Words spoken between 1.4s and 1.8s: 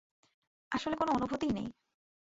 নেই।